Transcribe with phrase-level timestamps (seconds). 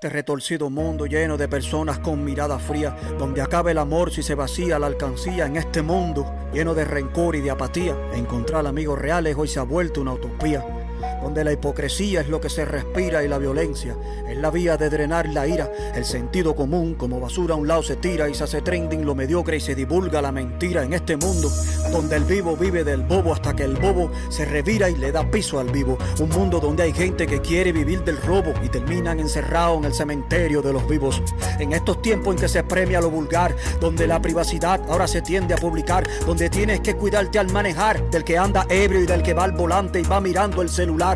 [0.00, 4.34] Este retorcido mundo lleno de personas con mirada fría, donde acaba el amor si se
[4.34, 9.36] vacía la alcancía, en este mundo lleno de rencor y de apatía, encontrar amigos reales
[9.36, 10.79] hoy se ha vuelto una utopía
[11.22, 13.96] donde la hipocresía es lo que se respira y la violencia
[14.28, 15.70] es la vía de drenar la ira.
[15.94, 19.14] El sentido común como basura a un lado se tira y se hace trending lo
[19.14, 21.50] mediocre y se divulga la mentira en este mundo
[21.90, 25.28] donde el vivo vive del bobo hasta que el bobo se revira y le da
[25.30, 25.98] piso al vivo.
[26.20, 29.94] Un mundo donde hay gente que quiere vivir del robo y terminan encerrados en el
[29.94, 31.22] cementerio de los vivos.
[31.58, 35.54] En estos tiempos en que se premia lo vulgar, donde la privacidad ahora se tiende
[35.54, 39.34] a publicar, donde tienes que cuidarte al manejar del que anda ebrio y del que
[39.34, 41.09] va al volante y va mirando el celular.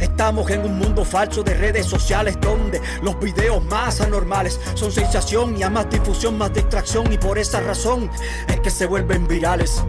[0.00, 5.56] Estamos en un mundo falso de redes sociales donde los videos más anormales son sensación
[5.58, 8.10] y a más difusión, más distracción y por esa razón
[8.48, 9.82] es que se vuelven virales.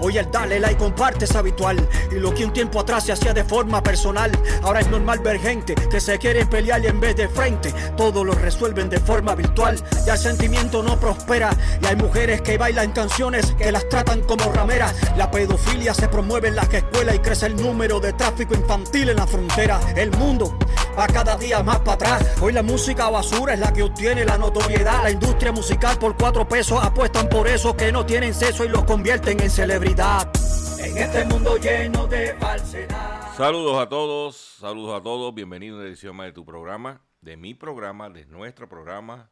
[0.00, 3.32] Hoy el dale like comparte es habitual y lo que un tiempo atrás se hacía
[3.32, 4.30] de forma personal,
[4.62, 8.22] ahora es normal ver gente que se quiere pelear y en vez de frente todo
[8.22, 9.82] lo resuelven de forma virtual.
[10.04, 11.50] Ya el sentimiento no prospera
[11.82, 14.94] y hay mujeres que bailan canciones que las tratan como rameras.
[15.16, 19.16] La pedofilia se promueve en las escuelas y crece el número de tráfico infantil en
[19.16, 19.80] la frontera.
[19.96, 20.58] El mundo
[20.98, 22.26] va cada día más para atrás.
[22.40, 25.02] Hoy la música basura es la que obtiene la notoriedad.
[25.02, 28.84] La industria musical por cuatro pesos apuestan por esos que no tienen sexo y los
[28.84, 33.32] convierten en celebridades en este mundo lleno de falsedad.
[33.36, 37.36] Saludos a todos, saludos a todos, bienvenidos a una edición más de tu programa, de
[37.36, 39.30] mi programa, de nuestro programa,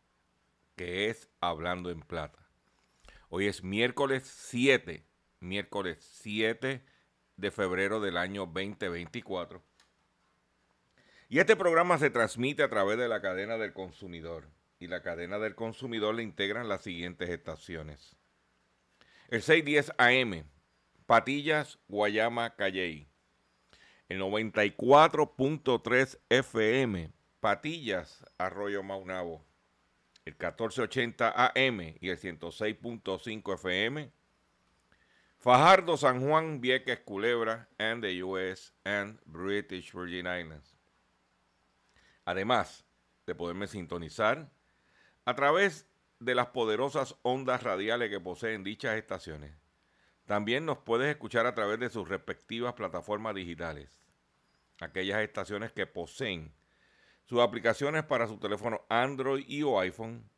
[0.77, 2.39] que es Hablando en Plata.
[3.31, 5.05] Hoy es miércoles 7,
[5.41, 6.85] miércoles 7
[7.37, 9.61] de febrero del año 2024.
[11.29, 14.49] Y este programa se transmite a través de la cadena del consumidor.
[14.79, 18.17] Y la cadena del consumidor le integran las siguientes estaciones.
[19.35, 20.45] El 610 AM,
[21.07, 23.09] Patillas, Guayama, Calley.
[24.09, 29.45] El 94.3 FM, Patillas, Arroyo Maunabo.
[30.25, 34.13] El 1480 AM y el 106.5 FM,
[35.41, 40.77] Fajardo, San Juan, Vieques, Culebra, and the US and British Virgin Islands.
[42.25, 42.85] Además
[43.27, 44.49] de poderme sintonizar
[45.25, 45.89] a través
[46.21, 49.53] de las poderosas ondas radiales que poseen dichas estaciones.
[50.27, 54.05] También nos puedes escuchar a través de sus respectivas plataformas digitales.
[54.81, 56.55] Aquellas estaciones que poseen
[57.25, 60.29] sus aplicaciones para su teléfono Android y o iPhone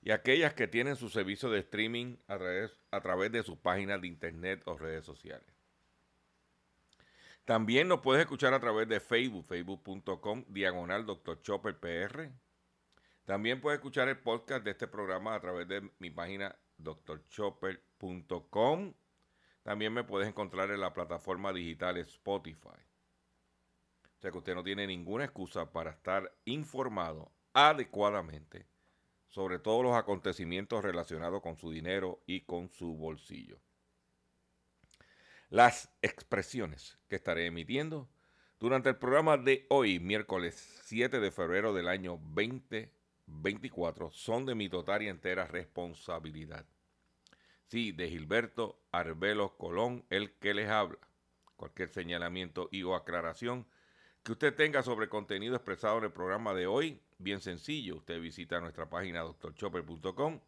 [0.00, 4.00] y aquellas que tienen su servicio de streaming a través, a través de sus páginas
[4.00, 5.48] de internet o redes sociales.
[7.44, 11.06] También nos puedes escuchar a través de Facebook, facebook.com, diagonal.
[11.42, 12.30] Chopper PR
[13.28, 18.94] también puedes escuchar el podcast de este programa a través de mi página drchopper.com.
[19.62, 22.68] También me puedes encontrar en la plataforma digital Spotify.
[22.68, 28.66] O sea que usted no tiene ninguna excusa para estar informado adecuadamente
[29.28, 33.60] sobre todos los acontecimientos relacionados con su dinero y con su bolsillo.
[35.50, 38.08] Las expresiones que estaré emitiendo
[38.58, 42.96] durante el programa de hoy, miércoles 7 de febrero del año 2020,
[43.28, 46.66] 24 son de mi total y entera responsabilidad.
[47.66, 50.98] Sí, de Gilberto Arbelos Colón, el que les habla.
[51.56, 53.66] Cualquier señalamiento y o aclaración
[54.22, 58.60] que usted tenga sobre contenido expresado en el programa de hoy, bien sencillo, usted visita
[58.60, 60.40] nuestra página doctorchopper.com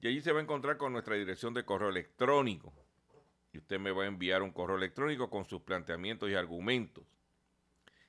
[0.00, 2.72] y allí se va a encontrar con nuestra dirección de correo electrónico.
[3.52, 7.04] Y usted me va a enviar un correo electrónico con sus planteamientos y argumentos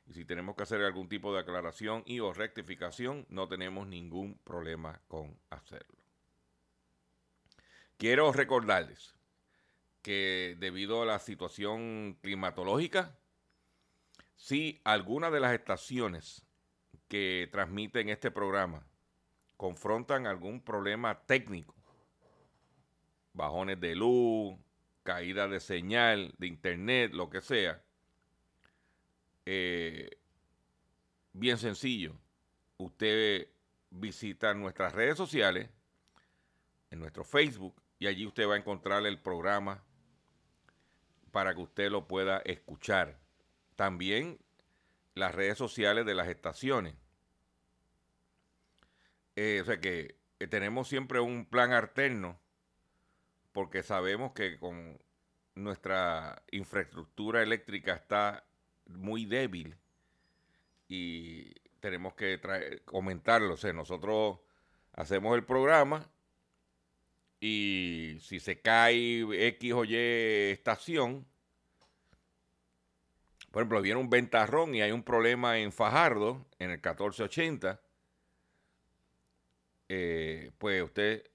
[0.08, 4.38] y si tenemos que hacer algún tipo de aclaración y o rectificación, no tenemos ningún
[4.44, 5.98] problema con hacerlo.
[7.98, 9.16] Quiero recordarles
[10.02, 13.18] que debido a la situación climatológica,
[14.38, 16.46] si alguna de las estaciones
[17.10, 18.88] que transmiten este programa
[19.58, 21.76] confrontan algún problema técnico,
[23.34, 24.58] bajones de luz,
[25.04, 27.84] caída de señal, de internet, lo que sea,
[29.50, 30.10] eh,
[31.32, 32.20] bien sencillo.
[32.76, 33.48] Usted
[33.90, 35.70] visita nuestras redes sociales,
[36.92, 39.86] en nuestro Facebook, y allí usted va a encontrar el programa
[41.32, 43.22] para que usted lo pueda escuchar.
[43.78, 44.38] También
[45.14, 46.96] las redes sociales de las estaciones.
[49.38, 52.38] Eh, o sea que tenemos siempre un plan alterno
[53.54, 55.00] porque sabemos que con
[55.56, 58.44] nuestra infraestructura eléctrica está
[58.90, 59.76] muy débil
[60.88, 63.54] y tenemos que comentarlo.
[63.54, 64.40] O sea, nosotros
[64.94, 66.10] hacemos el programa
[67.40, 71.26] y si se cae X o Y estación,
[73.52, 77.80] por ejemplo, viene un ventarrón y hay un problema en Fajardo, en el 1480,
[79.90, 81.30] eh, pues usted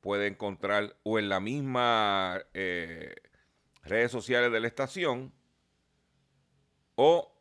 [0.00, 3.14] puede encontrar o en la misma eh,
[3.84, 5.32] redes sociales de la estación
[6.96, 7.32] o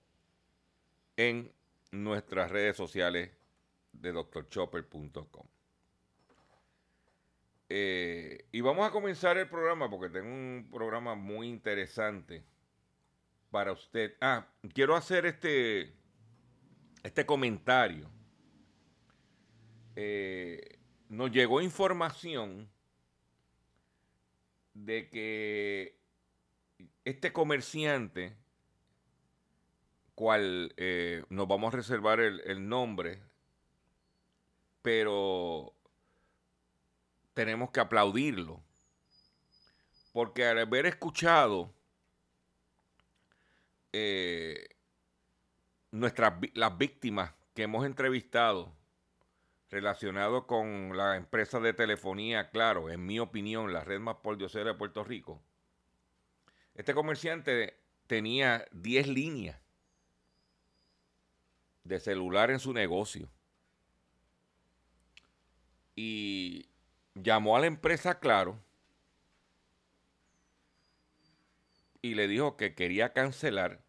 [1.18, 1.52] en
[1.92, 3.32] nuestras redes sociales
[3.92, 5.48] de drchopper.com.
[7.70, 12.44] Eh, y vamos a comenzar el programa porque tengo un programa muy interesante
[13.50, 14.16] para usted.
[14.22, 15.94] Ah, quiero hacer este,
[17.04, 18.10] este comentario.
[19.96, 20.80] Eh,
[21.10, 22.70] nos llegó información
[24.74, 26.00] de que
[27.06, 28.36] este comerciante,
[30.16, 33.22] cual eh, nos vamos a reservar el, el nombre,
[34.82, 35.74] pero
[37.34, 38.62] tenemos que aplaudirlo.
[40.12, 41.74] Porque al haber escuchado
[43.92, 44.68] eh,
[45.92, 48.72] nuestras, las víctimas que hemos entrevistado
[49.70, 54.78] relacionado con la empresa de telefonía, claro, en mi opinión, la red más pordiosera de
[54.78, 55.42] Puerto Rico,
[56.76, 59.63] este comerciante tenía 10 líneas
[61.84, 63.30] de celular en su negocio.
[65.96, 66.70] Y
[67.14, 68.60] llamó a la empresa Claro
[72.02, 73.82] y le dijo que quería cancelar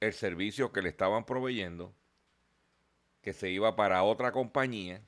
[0.00, 1.94] el servicio que le estaban proveyendo,
[3.20, 5.02] que se iba para otra compañía,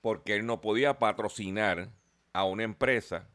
[0.00, 1.90] porque él no podía patrocinar
[2.32, 3.28] a una empresa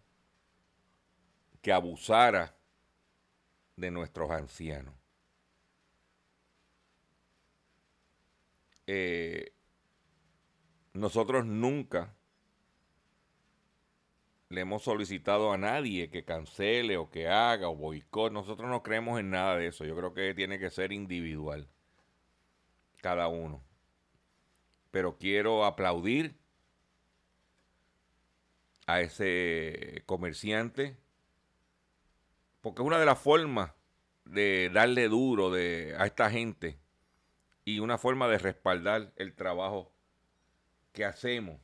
[1.62, 2.55] que abusara
[3.75, 4.94] de nuestros ancianos.
[8.88, 9.54] Eh,
[10.94, 12.16] nosotros nunca
[14.50, 18.31] le hemos solicitado a nadie que cancele o que haga o boicot.
[18.31, 19.86] Nosotros no creemos en nada de eso.
[19.86, 21.68] Yo creo que tiene que ser individual.
[23.01, 23.63] Cada uno.
[24.92, 26.38] Pero quiero aplaudir
[28.88, 30.98] a ese comerciante.
[32.65, 33.73] Porque es una de las formas
[34.23, 36.79] de darle duro de, a esta gente
[37.63, 39.94] y una forma de respaldar el trabajo
[40.91, 41.62] que hacemos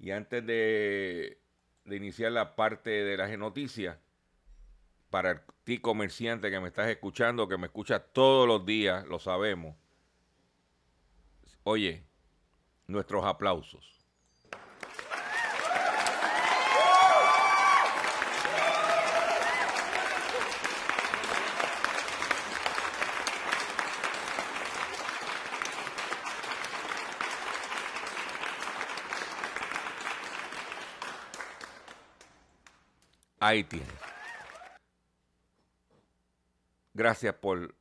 [0.00, 1.40] y antes de,
[1.86, 3.96] iniciar la parte de las noticias,
[5.10, 9.76] para ti comerciante que me estás escuchando, que me escuchas todos los días, lo sabemos.
[11.62, 12.02] Oye,
[12.88, 14.03] nuestros aplausos.
[33.44, 33.92] Ahí tienes.
[36.94, 37.74] Gracias por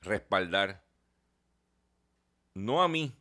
[0.00, 0.82] respaldar,
[2.54, 3.14] no a mí,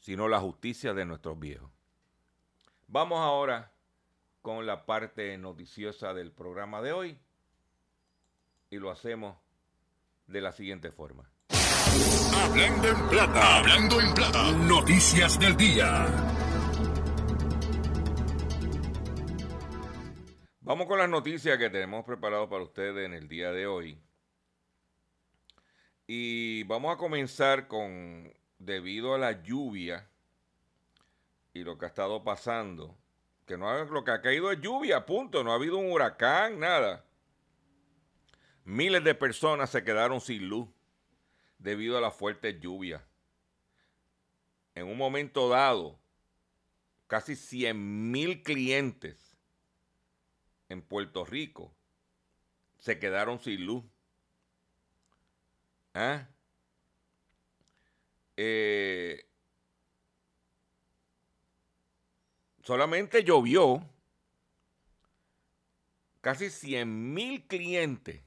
[0.00, 1.70] sino la justicia de nuestros viejos.
[2.88, 3.72] Vamos ahora
[4.42, 7.18] con la parte noticiosa del programa de hoy
[8.68, 9.38] y lo hacemos
[10.26, 11.30] de la siguiente forma.
[12.36, 16.33] Hablando en plata, hablando en plata, noticias del día.
[20.64, 24.00] Vamos con las noticias que tenemos preparado para ustedes en el día de hoy.
[26.06, 30.08] Y vamos a comenzar con, debido a la lluvia
[31.52, 32.96] y lo que ha estado pasando,
[33.44, 37.04] que no lo que ha caído es lluvia, punto, no ha habido un huracán, nada.
[38.64, 40.66] Miles de personas se quedaron sin luz
[41.58, 43.04] debido a la fuerte lluvia.
[44.74, 45.98] En un momento dado,
[47.06, 49.23] casi 100 mil clientes
[50.68, 51.74] en Puerto Rico
[52.78, 53.84] se quedaron sin luz
[55.94, 56.26] ¿Ah?
[58.36, 59.28] Eh,
[62.64, 63.88] solamente llovió
[66.20, 68.24] casi 100 mil clientes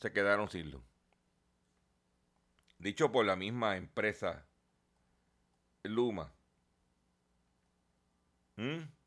[0.00, 0.82] se quedaron sin luz.
[2.78, 4.46] Dicho por la misma empresa
[5.82, 6.32] Luma.
[8.56, 8.97] ¿Mm?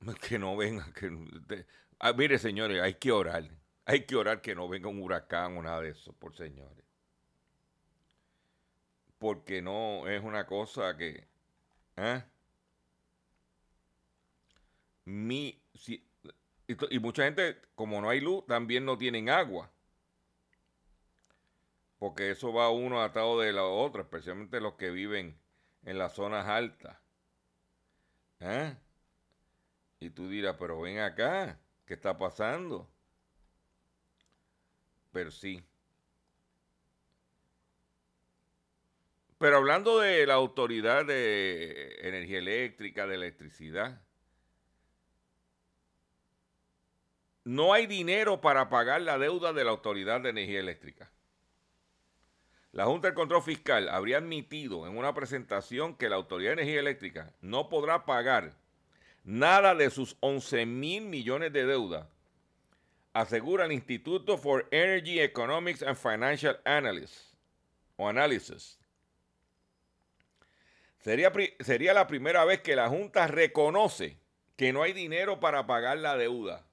[0.28, 0.92] Que no venga.
[0.92, 1.66] Que,
[1.98, 3.48] ah, mire, señores, hay que orar.
[3.84, 6.84] Hay que orar que no venga un huracán o nada de eso, por señores.
[9.18, 11.26] Porque no es una cosa que.
[11.96, 12.24] ¿eh?
[15.04, 16.06] Mi, si,
[16.90, 19.70] y, mucha gente, como no hay luz, también no tienen agua.
[21.98, 25.38] Porque eso va uno atado de la otra, especialmente los que viven
[25.82, 26.96] en las zonas altas.
[28.38, 28.74] ¿Eh?
[30.00, 32.90] Y tú dirás, pero ven acá, ¿qué está pasando?
[35.12, 35.62] Pero sí.
[39.36, 44.00] Pero hablando de la autoridad de energía eléctrica, de electricidad,
[47.44, 51.10] no hay dinero para pagar la deuda de la Autoridad de Energía Eléctrica.
[52.72, 56.80] La Junta de Control Fiscal habría admitido en una presentación que la Autoridad de Energía
[56.80, 58.59] Eléctrica no podrá pagar
[59.24, 62.08] nada de sus 11 mil millones de deuda,
[63.12, 67.34] asegura el Instituto for Energy Economics and Financial Analysis,
[67.96, 68.78] o Analysis.
[70.98, 74.18] Sería, sería la primera vez que la Junta reconoce
[74.56, 76.66] que no hay dinero para pagar la deuda.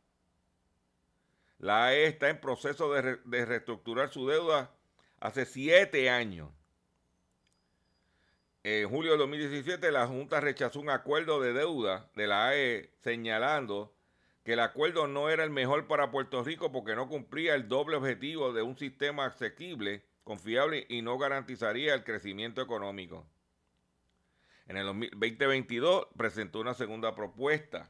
[1.60, 4.72] La AE está en proceso de, reestructurar su deuda
[5.20, 6.50] hace siete años.
[8.70, 13.96] En julio de 2017 la Junta rechazó un acuerdo de deuda de la AE señalando
[14.44, 17.96] que el acuerdo no era el mejor para Puerto Rico porque no cumplía el doble
[17.96, 23.26] objetivo de un sistema asequible, confiable y no garantizaría el crecimiento económico.
[24.68, 27.90] En el 2022 presentó una segunda propuesta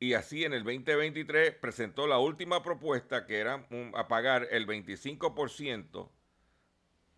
[0.00, 6.08] y así en el 2023 presentó la última propuesta que era a pagar el 25%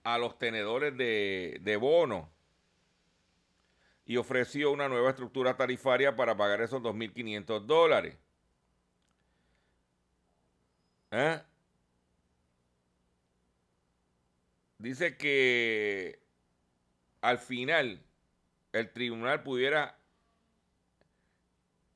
[0.04, 2.30] a los tenedores de, de bono
[4.10, 8.16] y ofreció una nueva estructura tarifaria para pagar esos 2.500 dólares.
[11.12, 11.40] ¿Eh?
[14.78, 16.18] Dice que
[17.20, 18.02] al final
[18.72, 19.96] el tribunal pudiera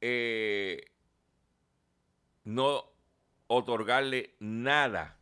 [0.01, 0.85] eh,
[2.45, 2.85] no
[3.49, 5.17] otorgarle nada,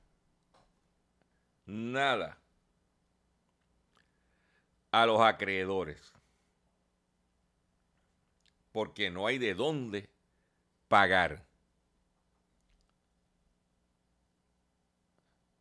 [1.65, 2.42] nada
[4.93, 6.13] a los acreedores,
[8.71, 10.09] porque no hay de dónde
[10.87, 11.45] pagar.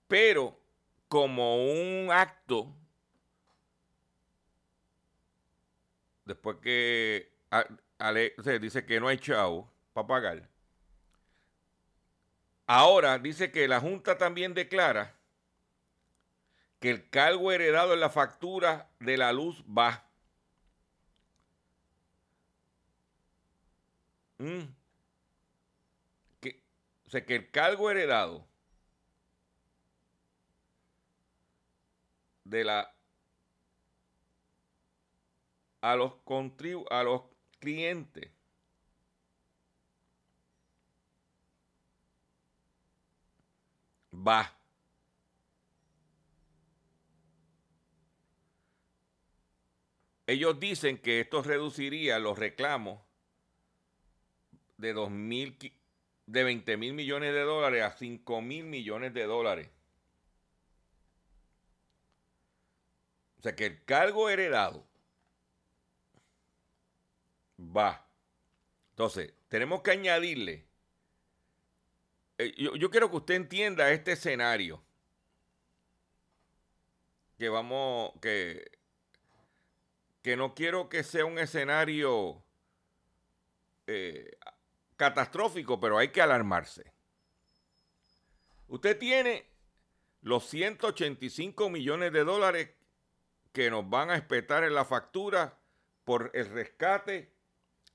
[0.07, 0.59] Pero
[1.07, 2.75] como un acto,
[6.25, 7.31] después que
[8.59, 10.49] dice que no hay chavo para pagar.
[12.67, 15.15] Ahora dice que la Junta también declara
[16.81, 20.03] que el cargo heredado en la factura de la luz va.
[24.39, 24.63] Mm.
[26.41, 26.61] Que,
[27.05, 28.47] o sea, que el cargo heredado
[32.45, 32.93] de la
[35.81, 36.13] a los
[36.89, 37.21] a los
[37.59, 38.31] cliente.
[44.11, 44.60] Va.
[50.31, 53.01] Ellos dicen que esto reduciría los reclamos
[54.77, 54.93] de
[56.25, 59.69] de 20 mil millones de dólares a 5 mil millones de dólares.
[63.39, 64.87] O sea que el cargo heredado
[67.59, 68.07] va.
[68.91, 70.65] Entonces, tenemos que añadirle.
[72.37, 74.81] Eh, yo, quiero que usted entienda este escenario.
[77.37, 78.79] Que vamos, que,
[80.21, 82.43] que no quiero que sea un escenario
[83.87, 84.37] eh,
[84.95, 86.91] catastrófico, pero hay que alarmarse.
[88.67, 89.45] Usted tiene
[90.21, 92.69] los 185 millones de dólares
[93.51, 95.57] que nos van a espetar en la factura
[96.03, 97.31] por el rescate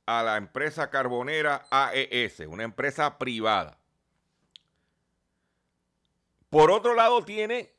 [0.05, 3.79] a la empresa carbonera AES, una empresa privada.
[6.51, 7.73] Por otro lado tiene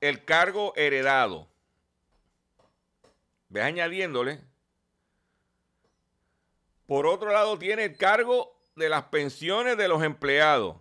[0.00, 1.48] el cargo heredado.
[3.48, 4.40] Ve añadiéndole
[6.86, 10.76] Por otro lado, tiene el cargo de las pensiones de los empleados.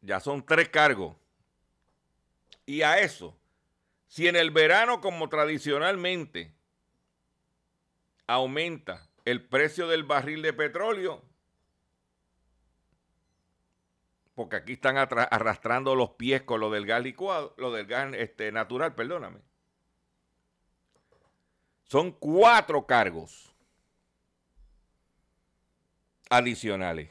[0.00, 1.16] Ya son tres cargos.
[2.66, 3.36] Y a eso,
[4.06, 6.52] si en el verano, como tradicionalmente,
[8.26, 11.22] aumenta el precio del barril de petróleo,
[14.34, 18.50] porque aquí están arrastrando los pies con lo del gas licuado, lo del gas este,
[18.50, 19.40] natural, perdóname.
[21.92, 23.54] Son cuatro cargos
[26.30, 27.10] adicionales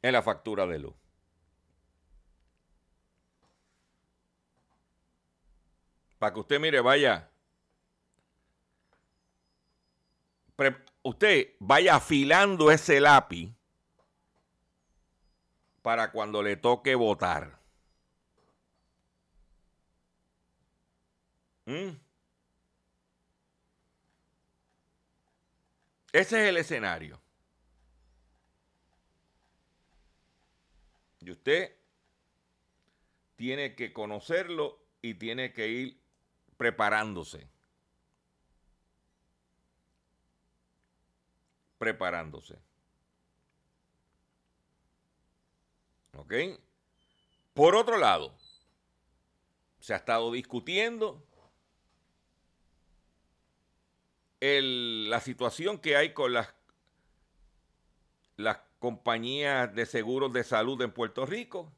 [0.00, 0.94] en la factura de luz.
[6.18, 7.30] Para que usted mire, vaya.
[11.02, 13.52] Usted vaya afilando ese lápiz
[15.82, 17.59] para cuando le toque votar.
[21.70, 21.96] ¿Mm?
[26.12, 27.20] Ese es el escenario.
[31.20, 31.76] Y usted
[33.36, 36.00] tiene que conocerlo y tiene que ir
[36.56, 37.48] preparándose.
[41.78, 42.58] Preparándose.
[46.16, 46.34] ¿Ok?
[47.54, 48.34] Por otro lado,
[49.78, 51.29] se ha estado discutiendo
[54.40, 56.54] la situación que hay con las,
[58.36, 61.70] las compañías de seguros de salud en Puerto Rico,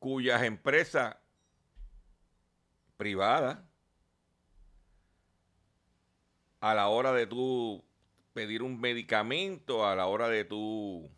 [0.00, 1.16] cuyas empresas
[2.96, 3.64] privada
[6.60, 7.84] a la hora de tú
[8.32, 11.08] pedir un medicamento, a la hora de tú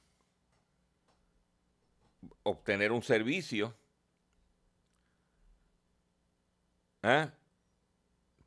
[2.43, 3.75] obtener un servicio,
[7.03, 7.31] ¿eh?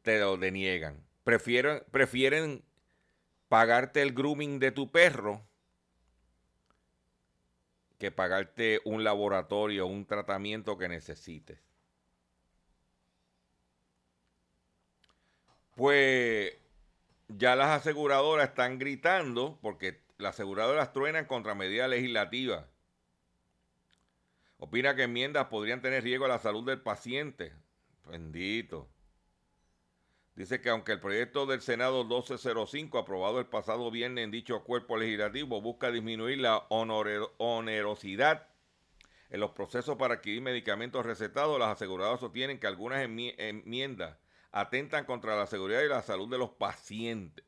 [0.08, 1.06] Te lo deniegan.
[1.26, 2.64] Prefieren, prefieren
[3.50, 5.46] pagarte el grooming de tu perro
[8.00, 11.60] que pagarte un laboratorio, un tratamiento que necesites.
[15.76, 16.54] Pues
[17.28, 22.66] ya las aseguradoras están gritando porque las aseguradoras truenan contra medidas legislativas.
[24.58, 27.52] Opina que enmiendas podrían tener riesgo a la salud del paciente.
[28.10, 28.88] Bendito.
[30.38, 34.96] Dice que aunque el proyecto del Senado 1205, aprobado el pasado viernes en dicho cuerpo
[34.96, 38.48] legislativo, busca disminuir la onerosidad
[39.32, 44.16] en los procesos para adquirir medicamentos recetados, las aseguradoras sostienen que algunas enmiendas
[44.52, 47.44] atentan contra la seguridad y la salud de los pacientes.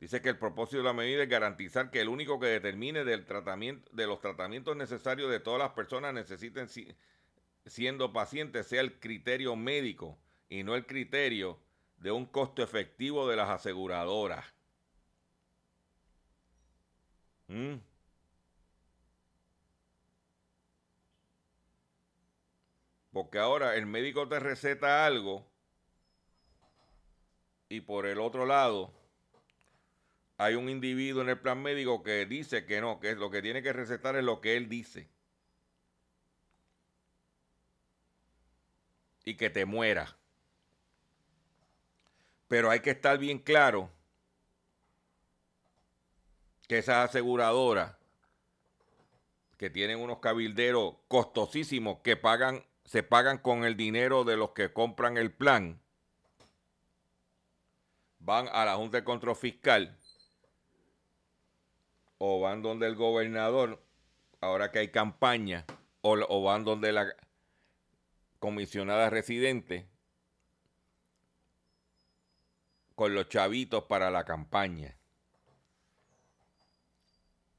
[0.00, 3.26] Dice que el propósito de la medida es garantizar que el único que determine del
[3.26, 6.66] tratamiento, de los tratamientos necesarios de todas las personas necesiten
[7.66, 10.18] siendo pacientes sea el criterio médico
[10.48, 11.58] y no el criterio
[11.98, 14.44] de un costo efectivo de las aseguradoras.
[17.48, 17.76] ¿Mm?
[23.12, 25.46] Porque ahora el médico te receta algo
[27.68, 28.92] y por el otro lado
[30.38, 33.62] hay un individuo en el plan médico que dice que no, que lo que tiene
[33.62, 35.08] que recetar es lo que él dice.
[39.24, 40.16] Y que te muera.
[42.48, 43.90] Pero hay que estar bien claro
[46.66, 47.96] que esas aseguradoras
[49.56, 54.72] que tienen unos cabilderos costosísimos que pagan se pagan con el dinero de los que
[54.72, 55.80] compran el plan,
[58.18, 59.96] van a la Junta de Control Fiscal
[62.18, 63.80] o van donde el gobernador,
[64.40, 65.66] ahora que hay campaña,
[66.00, 67.14] o, van donde la
[68.40, 69.86] comisionada residente
[72.96, 74.96] con los chavitos para la campaña.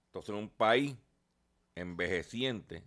[0.07, 0.95] Entonces, en un país
[1.75, 2.83] envejeciente,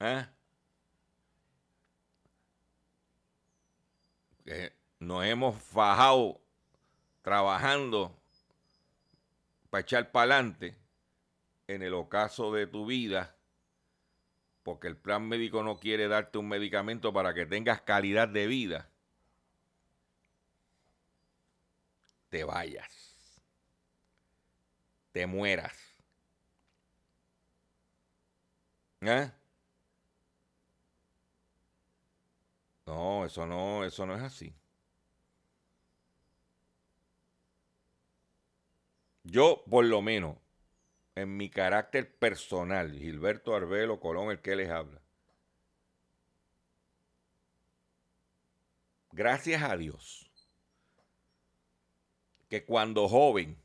[0.00, 0.28] ¿Eh?
[5.00, 6.40] nos hemos fajado
[7.22, 8.16] trabajando
[9.70, 10.76] para echar para adelante
[11.66, 13.36] en el ocaso de tu vida,
[14.68, 18.90] porque el plan médico no quiere darte un medicamento para que tengas calidad de vida,
[22.28, 23.40] te vayas,
[25.12, 25.74] te mueras.
[29.00, 29.30] ¿Eh?
[32.84, 34.54] No, eso no, eso no es así.
[39.24, 40.36] Yo, por lo menos,
[41.22, 45.00] en mi carácter personal, Gilberto Arbelo Colón, el que les habla.
[49.10, 50.30] Gracias a Dios
[52.48, 53.60] que cuando joven,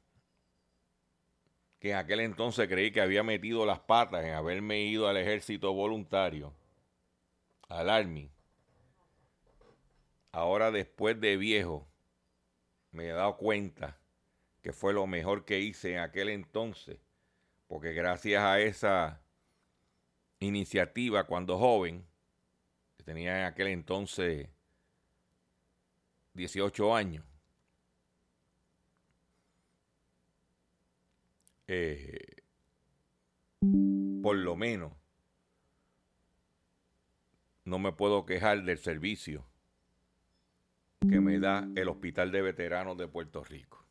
[1.80, 5.74] que en aquel entonces creí que había metido las patas en haberme ido al ejército
[5.74, 6.54] voluntario,
[7.70, 8.32] al Army,
[10.32, 11.88] ahora después de viejo,
[12.92, 14.00] me he dado cuenta
[14.62, 17.00] que fue lo mejor que hice en aquel entonces
[17.74, 19.20] porque gracias a esa
[20.38, 22.06] iniciativa cuando joven,
[23.04, 24.48] tenía en aquel entonces
[26.36, 27.26] 18 años,
[31.66, 32.44] eh,
[34.22, 34.94] por lo menos
[37.66, 39.48] no me puedo quejar del servicio
[41.10, 43.83] que me da el Hospital de Veteranos de Puerto Rico.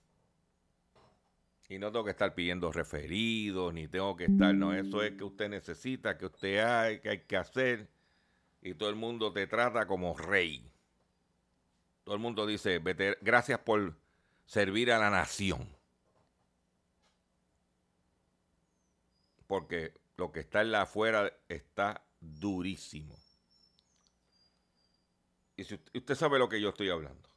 [1.72, 5.24] Y no tengo que estar pidiendo referidos, ni tengo que estar, no, eso es que
[5.24, 7.88] usted necesita, que usted hay, que hay que hacer.
[8.60, 10.70] Y todo el mundo te trata como rey.
[12.04, 12.78] Todo el mundo dice,
[13.22, 13.96] gracias por
[14.44, 15.66] servir a la nación.
[19.46, 23.16] Porque lo que está en la afuera está durísimo.
[25.56, 27.30] Y si usted sabe lo que yo estoy hablando.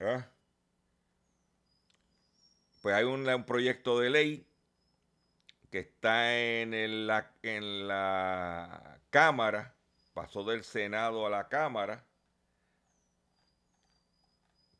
[0.00, 0.33] ¿Ah?
[2.84, 4.46] Pues hay un, proyecto de ley
[5.70, 9.74] que está en, la, en la Cámara,
[10.12, 12.04] pasó del Senado a la Cámara,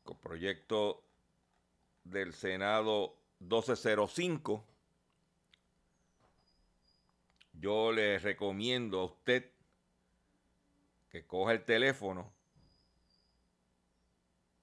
[0.03, 1.03] con proyecto
[2.03, 4.63] del Senado 1205.
[7.53, 9.49] Yo le recomiendo a usted
[11.09, 12.34] que coja el teléfono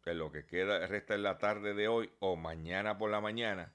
[0.02, 3.72] que lo que queda resta en la tarde de hoy o mañana por la mañana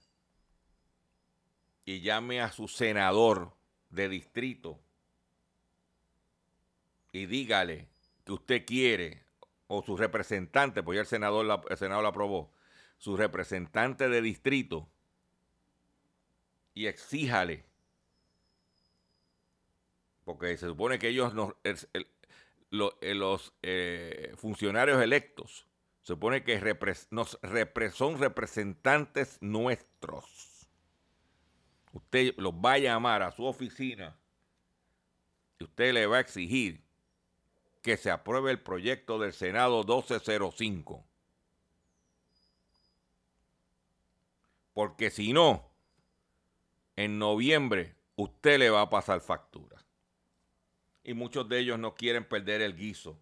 [1.85, 3.53] y llame a su senador
[3.89, 4.79] de distrito
[7.13, 7.87] y dígale
[8.25, 9.23] que usted quiere
[9.67, 12.53] o su representante, pues ya el senador la, el senador lo aprobó,
[12.97, 14.89] su representante de distrito
[16.73, 17.65] y exíjale
[20.25, 21.33] porque se supone que ellos
[22.69, 25.67] los eh, funcionarios electos
[26.07, 26.57] supone que
[27.11, 27.37] nos
[27.93, 30.69] son representantes nuestros.
[31.91, 34.17] Usted los va a llamar a su oficina
[35.59, 36.81] y usted le va a exigir
[37.81, 41.03] que se apruebe el proyecto del Senado 1205.
[44.73, 45.69] Porque si no,
[46.95, 49.83] en noviembre usted le va a pasar factura.
[51.03, 53.19] Y muchos de ellos no quieren perder el guiso.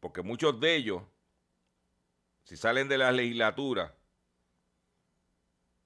[0.00, 1.02] Porque muchos de ellos
[2.44, 3.94] si salen de la legislatura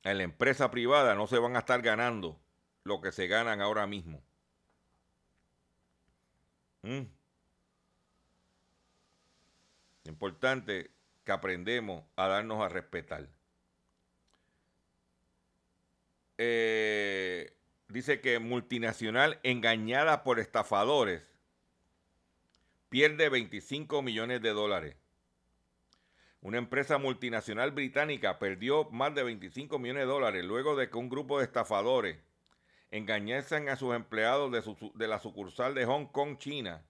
[0.02, 2.40] en la empresa privada, no se van a estar ganando
[2.84, 4.22] lo que se ganan ahora mismo.
[6.82, 7.02] Mm.
[10.04, 10.90] Importante
[11.24, 13.28] que aprendemos a darnos a respetar.
[16.38, 17.56] Eh,
[17.88, 21.28] dice que multinacional engañada por estafadores
[22.88, 24.96] pierde 25 millones de dólares.
[26.46, 31.08] Una empresa multinacional británica perdió más de 25 millones de dólares luego de que un
[31.08, 32.18] grupo de estafadores
[32.92, 36.86] engañasen a sus empleados de, la sucursal de Hong Kong, China,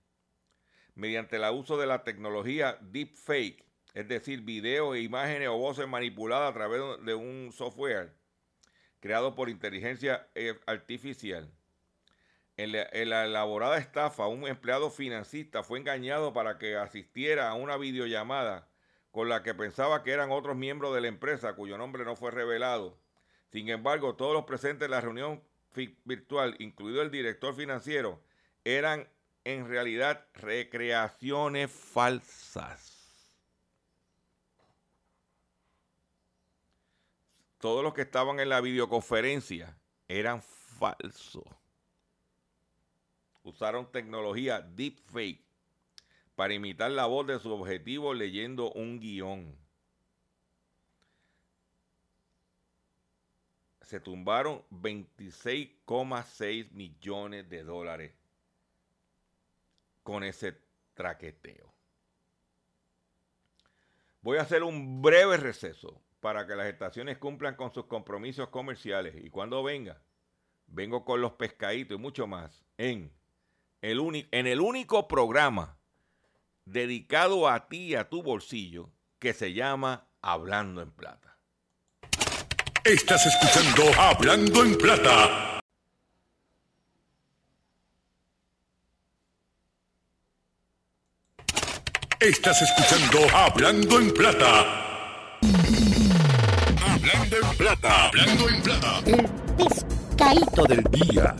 [0.94, 3.64] mediante el uso de la tecnología deepfake,
[3.94, 8.12] es decir, videos e imágenes o voces manipuladas a través de un software
[9.00, 11.50] creado por inteligencia eh, artificial.
[12.58, 17.54] En la, en la, elaborada estafa, un empleado financista fue engañado para que asistiera a
[17.54, 18.68] una videollamada
[19.16, 22.30] con la que pensaba que eran otros miembros de la empresa cuyo nombre no fue
[22.30, 22.98] revelado.
[23.50, 25.42] Sin embargo, todos los presentes en la reunión
[26.04, 28.20] virtual, incluido el director financiero,
[28.62, 29.08] eran
[29.44, 33.32] en realidad recreaciones falsas.
[37.56, 41.44] Todos los que estaban en la videoconferencia eran falsos.
[43.44, 45.45] Usaron tecnología deepfake
[46.36, 49.58] para imitar la voz de su objetivo leyendo un guion.
[53.80, 58.12] Se tumbaron 26,6 millones de dólares
[60.02, 60.60] con ese
[60.94, 61.72] traqueteo.
[64.20, 69.14] Voy a hacer un breve receso para que las estaciones cumplan con sus compromisos comerciales
[69.24, 70.02] y cuando venga,
[70.66, 73.12] vengo con los pescaditos y mucho más en
[73.80, 75.78] el, en el único programa
[76.66, 81.38] dedicado a ti y a tu bolsillo que se llama Hablando en Plata.
[82.84, 85.60] Estás escuchando Hablando en Plata.
[92.20, 95.38] Estás escuchando Hablando en Plata.
[96.82, 98.06] Hablando en Plata.
[98.06, 99.00] Hablando en Plata.
[99.06, 101.36] El pescadito del día.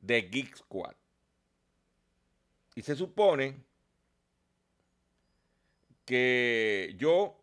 [0.00, 0.96] de Geek Squad.
[2.74, 3.62] Y se supone
[6.04, 7.38] que yo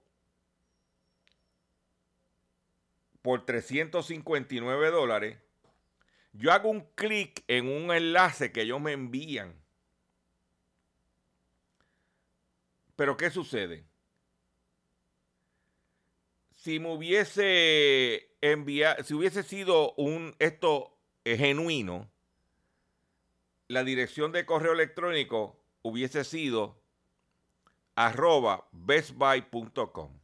[3.22, 5.38] por 359 dólares,
[6.34, 9.56] yo hago un clic en un enlace que ellos me envían.
[12.96, 13.86] Pero ¿qué sucede?
[16.60, 22.12] Si hubiese enviado, si hubiese sido un esto genuino,
[23.70, 26.84] la dirección de correo electrónico hubiese sido
[27.96, 30.20] arroba bestbuy.com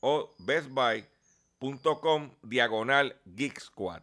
[0.00, 4.02] o bestbuy.com diagonal geek squad.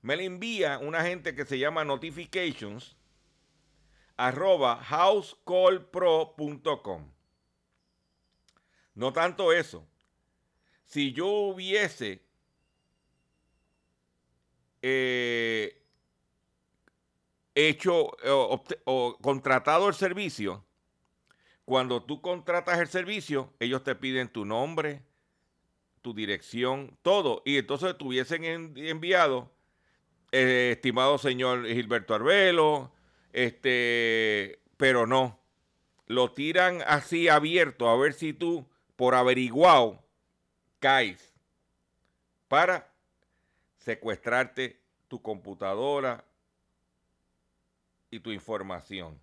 [0.00, 2.96] Me le envía una gente que se llama notifications
[4.16, 7.12] housecallpro.com.
[8.94, 9.86] No tanto eso
[10.86, 12.22] si yo hubiese
[14.82, 15.82] eh,
[17.54, 20.64] hecho o, contratado el servicio,
[21.64, 25.02] cuando tú contratas el servicio, ellos te piden tu nombre,
[26.02, 27.42] tu dirección, todo.
[27.44, 28.44] Y entonces te hubiesen
[28.76, 29.50] enviado,
[30.30, 32.92] eh, estimado señor Gilberto Arbelo,
[33.32, 35.40] este, pero no.
[36.06, 40.05] Lo tiran así abierto a ver si tú, por averiguado,
[42.48, 42.88] para
[43.78, 46.24] secuestrarte tu computadora
[48.10, 49.18] y tu información.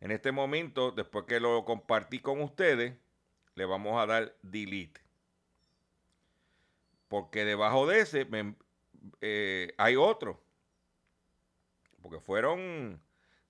[0.00, 2.94] En este momento, después que lo compartí con ustedes,
[3.54, 5.00] le vamos a dar delete.
[7.08, 8.26] Porque debajo de ese
[9.20, 10.40] eh, hay otro.
[12.02, 13.00] Porque fueron,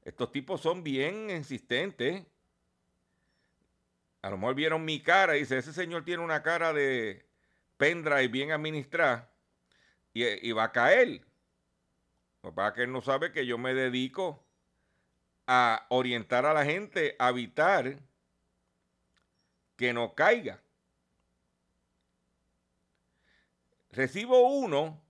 [0.04, 2.24] estos tipos son bien insistentes.
[4.22, 7.26] A lo mejor vieron mi cara y dice, ese señor tiene una cara de
[7.76, 9.32] pendrive bien administrada
[10.12, 11.24] y, va a caer.
[12.42, 14.44] Lo que que él no sabe que yo me dedico
[15.46, 17.98] a orientar a la gente a evitar
[19.76, 20.62] que no caiga.
[23.90, 25.02] Recibo uno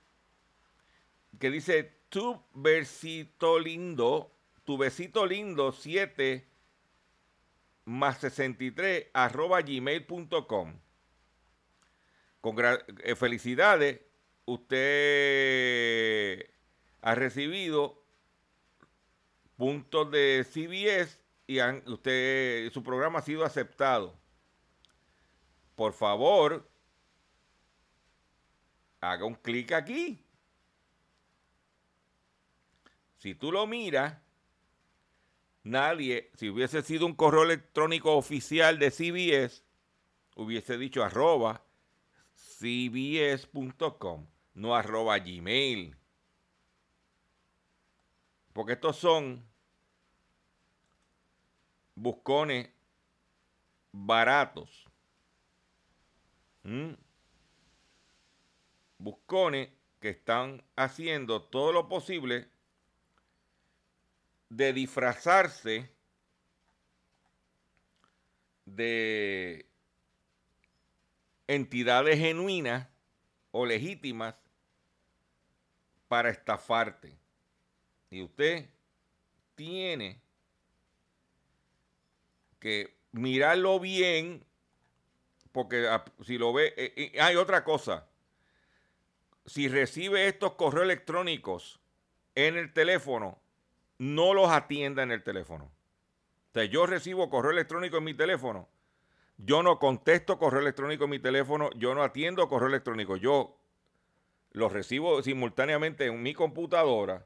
[1.40, 4.30] que dice tu besito lindo,
[4.64, 6.46] tu besito lindo 7
[7.84, 10.80] más 63 arroba gmail.com.
[13.02, 14.00] Eh, felicidades,
[14.44, 16.50] usted
[17.02, 18.02] ha recibido
[19.56, 24.14] puntos de CBS y usted, su programa ha sido aceptado.
[25.74, 26.68] Por favor,
[29.00, 30.24] haga un clic aquí.
[33.18, 34.16] Si tú lo miras,
[35.64, 39.64] nadie, si hubiese sido un correo electrónico oficial de CBS,
[40.36, 41.64] hubiese dicho arroba
[42.34, 45.96] cbs.com, no arroba gmail.
[48.52, 49.44] Porque estos son
[51.96, 52.70] buscones
[53.90, 54.86] baratos.
[56.62, 56.92] ¿Mm?
[58.98, 62.48] Buscones que están haciendo todo lo posible
[64.48, 65.90] de disfrazarse
[68.64, 69.66] de
[71.46, 72.88] entidades genuinas
[73.50, 74.34] o legítimas
[76.06, 77.18] para estafarte.
[78.10, 78.68] Y usted
[79.54, 80.20] tiene
[82.58, 84.44] que mirarlo bien,
[85.52, 88.08] porque ah, si lo ve, eh, eh, hay otra cosa.
[89.46, 91.80] Si recibe estos correos electrónicos
[92.34, 93.40] en el teléfono,
[93.98, 95.64] no los atienda en el teléfono.
[95.64, 98.68] O sea, yo recibo correo electrónico en mi teléfono.
[99.36, 101.70] Yo no contesto correo electrónico en mi teléfono.
[101.76, 103.16] Yo no atiendo correo electrónico.
[103.16, 103.58] Yo
[104.52, 107.24] los recibo simultáneamente en mi computadora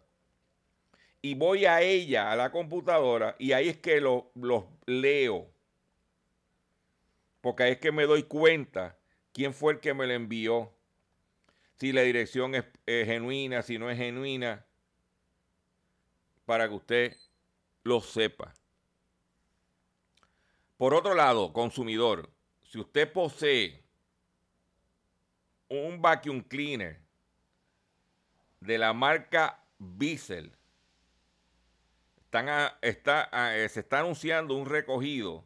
[1.22, 4.24] y voy a ella, a la computadora, y ahí es que los
[4.86, 5.48] leo.
[7.40, 8.98] Porque ahí es que me doy cuenta
[9.32, 10.72] quién fue el que me lo envió.
[11.76, 14.66] Si la dirección es, genuina, si no es genuina.
[16.44, 17.16] Para que usted
[17.84, 18.54] lo sepa.
[20.76, 22.30] Por otro lado, consumidor,
[22.64, 23.84] si usted posee
[25.68, 27.00] un vacuum cleaner
[28.60, 30.52] de la marca Bissell,
[32.80, 35.44] está, eh, se está anunciando un recogido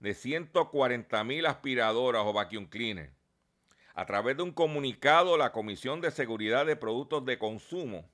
[0.00, 3.12] de 140 mil aspiradoras o vacuum cleaners.
[3.94, 8.08] A través de un comunicado, la Comisión de Seguridad de Productos de Consumo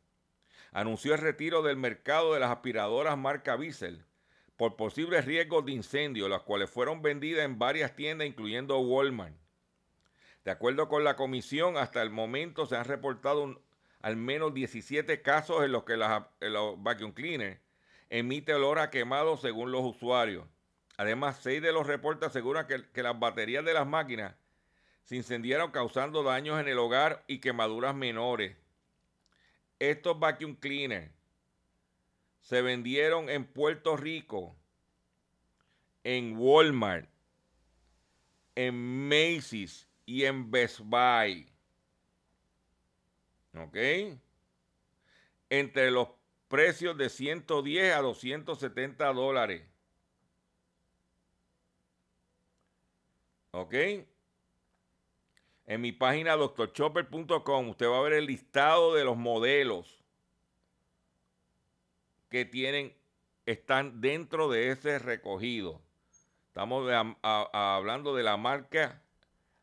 [0.76, 4.04] anunció el retiro del mercado de las aspiradoras marca Bissell
[4.58, 9.34] por posibles riesgos de incendio, las cuales fueron vendidas en varias tiendas, incluyendo Walmart.
[10.44, 13.62] De acuerdo con la comisión, hasta el momento se han reportado
[14.02, 17.58] al menos 17 casos en los que los vacuum cleaners
[18.10, 20.44] emite olor a quemado según los usuarios.
[20.98, 24.34] Además, seis de los reportes aseguran que, las baterías de las máquinas
[25.04, 28.58] se incendiaron causando daños en el hogar y quemaduras menores.
[29.78, 31.10] Estos vacuum cleaners
[32.40, 34.56] se vendieron en Puerto Rico,
[36.04, 37.08] en Walmart,
[38.54, 41.52] en Macy's y en Best Buy.
[43.54, 43.76] ¿Ok?
[45.50, 46.08] Entre los
[46.48, 49.62] precios de 110 a 270 dólares.
[53.50, 53.74] ¿Ok?
[55.66, 60.04] En mi página doctorchopper.com usted va a ver el listado de los modelos
[62.28, 62.94] que tienen,
[63.46, 65.80] están dentro de ese recogido.
[66.46, 66.88] Estamos
[67.22, 69.02] hablando de la marca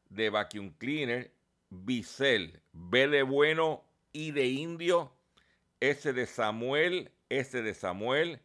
[0.09, 1.31] de vacuum cleaner
[1.69, 5.11] Bissell, B de bueno y de indio
[5.79, 8.41] S de Samuel, S de Samuel,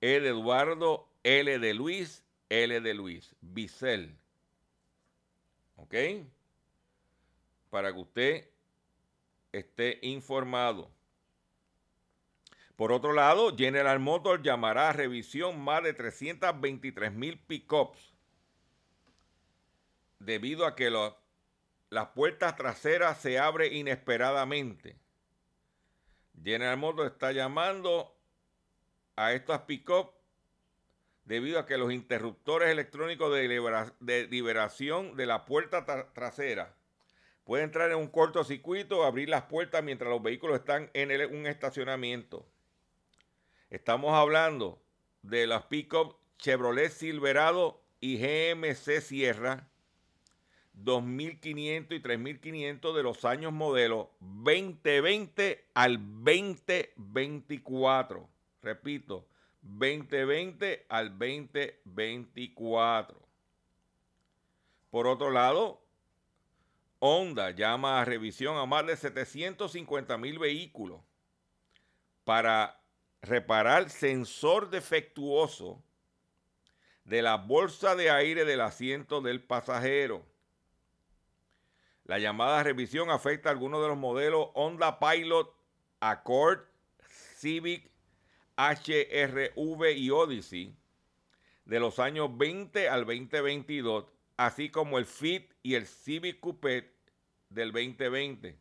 [0.00, 4.16] E de Eduardo, L de Luis, L de Luis, Bissell.
[5.76, 5.94] ¿Ok?
[7.72, 8.50] Para que usted
[9.50, 10.90] esté informado.
[12.76, 18.12] Por otro lado, General Motors llamará a revisión más de 323 mil pickups
[20.18, 24.98] debido a que las puertas traseras se abren inesperadamente.
[26.44, 28.14] General Motors está llamando
[29.16, 30.10] a estas pick-up
[31.24, 36.76] debido a que los interruptores electrónicos de, liberación de la puerta trasera
[37.52, 42.46] pueden entrar en un cortocircuito abrir las puertas mientras los vehículos están en un estacionamiento.
[43.68, 44.80] Estamos hablando
[45.20, 49.68] de las pick-up Chevrolet Silverado y GMC Sierra
[50.72, 58.30] 2500 y 3500 de los años modelo 2020 al 2024.
[58.62, 59.26] Repito,
[59.60, 63.20] 2020 al 2024.
[64.90, 65.81] Por otro lado,
[67.04, 71.00] Honda llama a revisión a más de 750 mil vehículos
[72.22, 72.80] para
[73.22, 75.82] reparar sensor defectuoso
[77.04, 80.24] de la bolsa de aire del asiento del pasajero.
[82.04, 85.52] La llamada revisión afecta a algunos de los modelos Honda Pilot,
[85.98, 86.60] Accord,
[87.36, 87.90] Civic,
[88.56, 90.76] HRV y Odyssey
[91.64, 94.04] de los años 20 al 2022,
[94.36, 96.91] así como el Fit y el Civic Coupé
[97.54, 98.56] del 2020.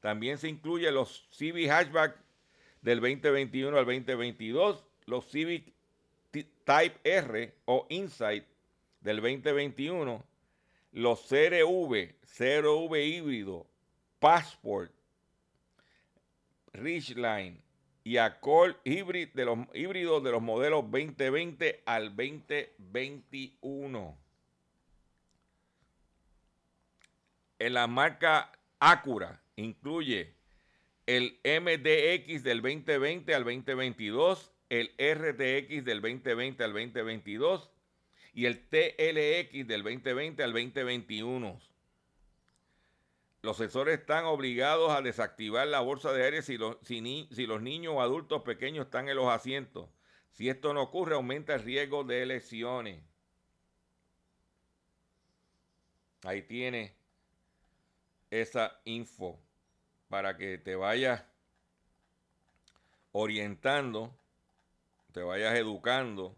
[0.00, 2.16] También se incluyen los Civic Hatchback
[2.80, 5.72] del 2021 al 2022, los Civic
[6.64, 8.44] Type R o Insight
[9.00, 10.24] del 2021,
[10.92, 13.66] los CRV, CRV híbrido,
[14.18, 14.90] Passport,
[16.72, 17.62] Ridgeline
[18.04, 24.21] y Accord híbridos de los modelos 2020 al 2021.
[27.62, 28.50] En la marca
[28.80, 30.34] Acura incluye
[31.06, 37.70] el MDX del 2020 al 2022, el RTX del 2020 al 2022
[38.34, 41.60] y el TLX del 2020 al 2021.
[43.42, 48.02] Los sensores están obligados a desactivar la bolsa de aire si si los niños o
[48.02, 49.88] adultos pequeños están en los asientos.
[50.32, 53.04] Si esto no ocurre, aumenta el riesgo de lesiones.
[56.24, 57.00] Ahí tiene
[58.32, 59.38] esa info
[60.08, 61.22] para que te vayas
[63.12, 64.18] orientando,
[65.12, 66.34] te vayas educando.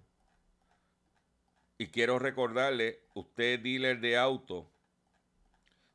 [1.78, 4.68] Y quiero recordarle, usted dealer de auto,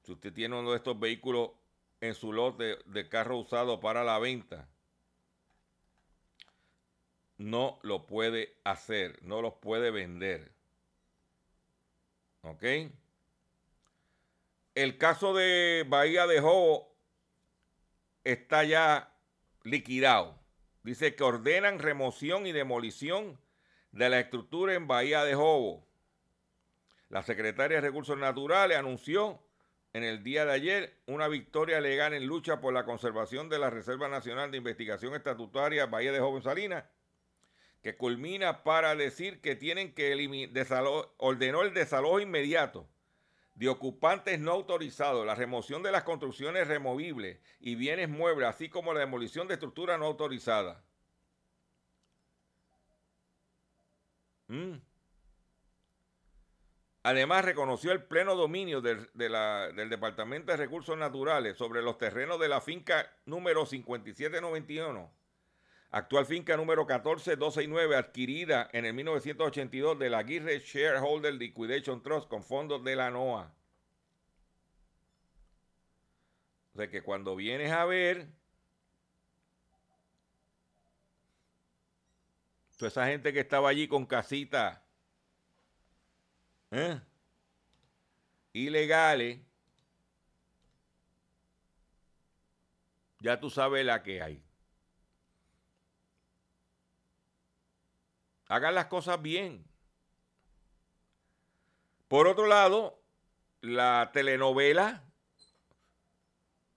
[0.04, 1.52] si usted tiene uno de estos vehículos
[2.00, 4.70] en su lote de carro usado para la venta,
[7.38, 10.52] no lo puede hacer, no los puede vender.
[12.44, 12.64] ¿Ok?
[14.80, 16.96] El caso de Bahía de Jobo
[18.24, 19.14] está ya
[19.66, 20.40] liquidado.
[20.84, 23.42] Dice que ordenan remoción y demolición
[23.92, 25.86] de la estructura en Bahía de Jobo.
[27.10, 29.44] La secretaria de Recursos Naturales anunció
[29.92, 33.70] en el día de ayer una victoria legal en lucha por la conservación de la
[33.70, 36.86] Reserva Nacional de Investigación Estatutaria Bahía de Jobo en Salinas,
[37.84, 40.86] que culmina para decir que tienen que eliminar,
[41.18, 42.88] ordenó el desalojo inmediato
[43.60, 48.94] de ocupantes no autorizados, la remoción de las construcciones removibles y bienes muebles, así como
[48.94, 50.78] la demolición de estructuras no autorizadas.
[54.48, 54.76] Mm.
[57.04, 62.48] Además, reconoció el pleno dominio del, del, Departamento de Recursos Naturales sobre los terrenos de
[62.48, 65.12] la finca número 5791,
[65.92, 72.44] actual finca número 14269, adquirida en el 1982 de la Aguirre Shareholder Liquidation Trust con
[72.44, 73.54] fondos de la NOAA.
[76.74, 78.28] O sea que cuando vienes a ver,
[82.78, 84.82] toda esa gente que estaba allí con casita
[86.72, 87.02] ¿eh?
[88.54, 89.40] ilegales,
[93.20, 94.49] ya tú sabes la que hay.
[98.50, 99.64] Hagan las cosas bien.
[102.08, 103.00] Por otro lado,
[103.62, 105.04] la telenovela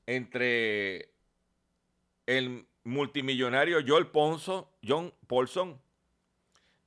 [0.07, 1.11] entre
[2.27, 5.81] el multimillonario John Ponzo, John Paulson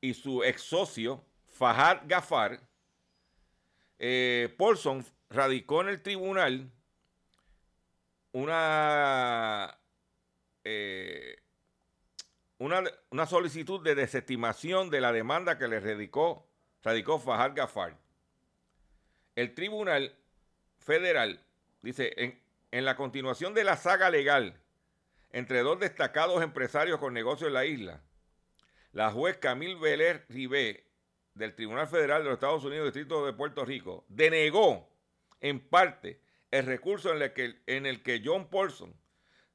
[0.01, 2.59] y su ex socio Fahad Gafar,
[3.97, 6.69] eh, Paulson radicó en el tribunal
[8.33, 9.79] una,
[10.63, 11.37] eh,
[12.57, 16.47] una, una, solicitud de desestimación de la demanda que le radicó,
[16.83, 17.97] radicó Fahad Gafar.
[19.35, 20.15] El tribunal
[20.79, 21.41] federal
[21.81, 22.39] dice, en,
[22.71, 24.59] en la continuación de la saga legal
[25.31, 28.01] entre dos destacados empresarios con negocios en la isla,
[28.93, 30.85] la juez Camille Beler Ribé
[31.33, 34.89] del Tribunal Federal de los Estados Unidos, Distrito de Puerto Rico, denegó
[35.41, 38.95] en parte el recurso en el que, en el que John Paulson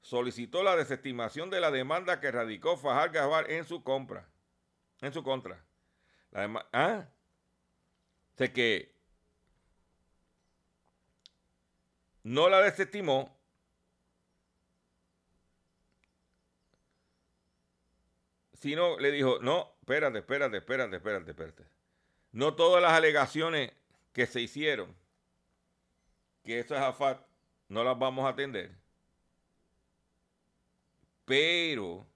[0.01, 4.28] solicitó la desestimación de la demanda que radicó Fajar Gavar en su compra,
[5.01, 5.64] en su contra.
[6.30, 7.09] La ¿Ah?
[8.36, 8.94] Que
[12.22, 13.40] no la desestimó
[18.61, 21.64] sino le dijo, no, espérate, espérate, espérate, espérate, espérate.
[22.32, 23.72] No todas las alegaciones
[24.12, 24.94] que se hicieron,
[26.44, 27.26] que eso es AFAT,
[27.68, 28.80] no las vamos a atender.
[31.31, 32.09] Pero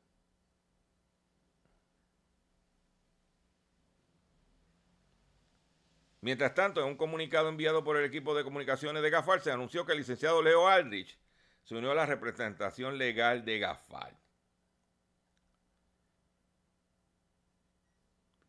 [6.20, 9.86] Mientras tanto, en un comunicado enviado por el equipo de comunicaciones de Gafal, se anunció
[9.86, 11.16] que el licenciado Leo Aldrich
[11.62, 14.18] se unió a la representación legal de Gafal.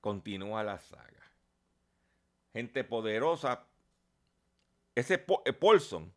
[0.01, 1.31] Continúa la saga.
[2.53, 3.67] Gente poderosa.
[4.95, 6.11] Ese eh, Paulson.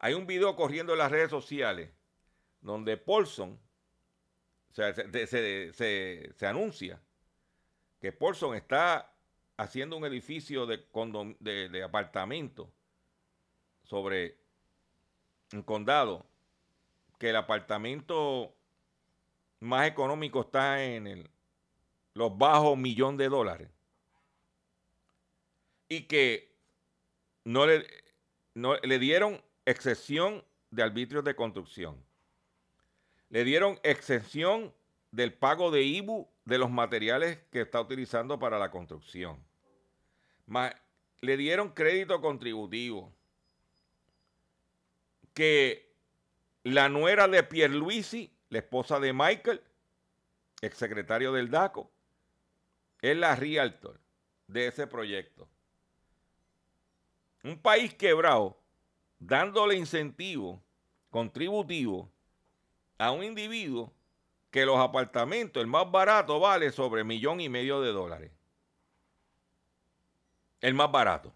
[0.00, 2.01] Hay un video corriendo en las redes sociales
[2.62, 3.58] donde Paulson
[4.70, 7.00] se, se anuncia
[8.02, 9.14] que Paulson está
[9.56, 10.84] haciendo un edificio de,
[11.38, 12.68] de, apartamento
[13.84, 14.36] sobre
[15.52, 16.26] un condado,
[17.16, 18.56] que el apartamento
[19.60, 21.30] más económico está en el,
[22.14, 23.70] los bajos millón de dólares
[25.88, 26.56] y que
[27.44, 27.86] no le,
[28.54, 32.04] no, le dieron excepción de arbitrios de construcción.
[33.32, 34.74] Le dieron excepción
[35.10, 39.42] del pago de IBU de los materiales que está utilizando para la construcción.
[41.22, 43.10] le dieron crédito contributivo.
[45.32, 45.90] Que
[46.62, 49.62] la nuera de Pierluisi, la esposa de Michael,
[50.60, 51.90] exsecretario del DACO,
[53.00, 53.98] es la realtor
[54.46, 55.48] de ese proyecto.
[57.44, 58.60] Un país quebrado,
[59.18, 60.62] dándole incentivo
[61.08, 62.12] contributivo
[63.02, 63.92] a un individuo
[64.52, 68.30] que los apartamentos, el más barato, vale sobre millón y medio de dólares.
[70.60, 71.34] El más barato.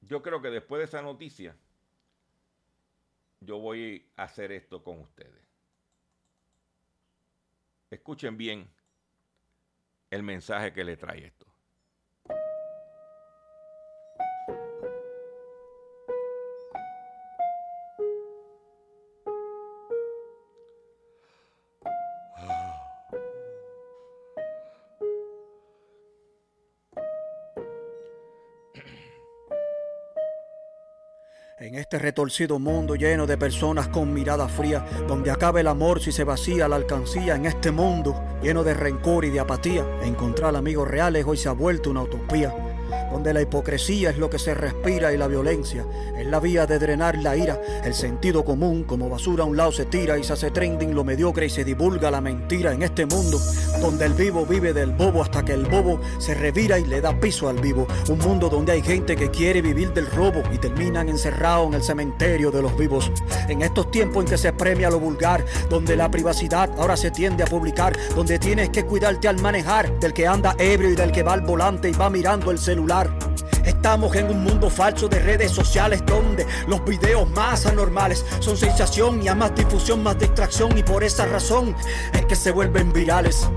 [0.00, 1.56] Yo creo que después de esa noticia,
[3.38, 5.44] yo voy a hacer esto con ustedes.
[7.88, 8.68] Escuchen bien
[10.10, 11.49] el mensaje que le trae esto.
[31.90, 36.22] Este retorcido mundo lleno de personas con mirada fría, donde acaba el amor si se
[36.22, 41.24] vacía la alcancía, en este mundo lleno de rencor y de apatía, encontrar amigos reales
[41.26, 42.54] hoy se ha vuelto una utopía
[43.10, 45.84] donde la hipocresía es lo que se respira y la violencia
[46.16, 47.60] es la vía de drenar la ira.
[47.84, 51.02] El sentido común como basura a un lado se tira y se hace trending lo
[51.02, 53.38] mediocre y se divulga la mentira en este mundo
[53.80, 57.18] donde el vivo vive del bobo hasta que el bobo se revira y le da
[57.18, 57.86] piso al vivo.
[58.08, 61.82] Un mundo donde hay gente que quiere vivir del robo y terminan encerrados en el
[61.82, 63.10] cementerio de los vivos.
[63.48, 67.42] En estos tiempos en que se premia lo vulgar, donde la privacidad ahora se tiende
[67.42, 71.22] a publicar, donde tienes que cuidarte al manejar del que anda ebrio y del que
[71.22, 73.10] va al volante y va mirando el celular
[73.64, 79.22] Estamos en un mundo falso de redes sociales donde los videos más anormales son sensación
[79.22, 81.74] y a más difusión, más distracción y por esa razón
[82.12, 83.48] es que se vuelven virales.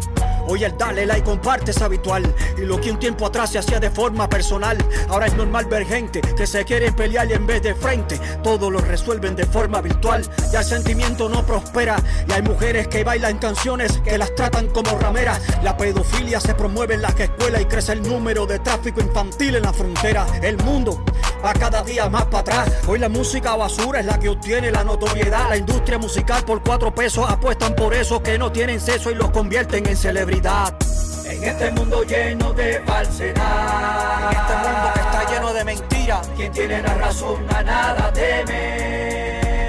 [0.48, 2.24] Hoy el dale like comparte es habitual
[2.58, 4.78] y lo que un tiempo atrás se hacía de forma personal,
[5.10, 8.70] ahora es normal ver gente que se quiere pelear y en vez de frente todo
[8.70, 10.24] lo resuelven de forma virtual.
[10.52, 11.96] Ya el sentimiento no prospera
[12.28, 15.42] y hay mujeres que bailan canciones que las tratan como rameras.
[15.64, 19.64] La pedofilia se promueve en las escuelas y crece el número de tráfico infantil en
[19.64, 20.26] la frontera.
[20.42, 21.04] El mundo
[21.44, 22.72] va cada día más para atrás.
[22.88, 25.50] Hoy la música basura es la que obtiene la notoriedad.
[25.50, 29.32] La industria musical por cuatro pesos apuestan por eso que no tienen sexo y los
[29.32, 30.33] convierten en celebridades.
[30.36, 34.32] En este mundo lleno de falsedad.
[34.32, 36.28] En este mundo que está lleno de mentiras.
[36.36, 39.62] Quien tiene la razón a nada teme.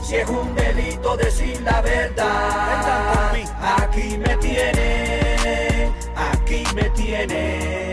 [0.00, 3.32] Si es un delito decir la verdad.
[3.82, 5.90] Aquí me tiene.
[6.14, 7.90] Aquí me tiene.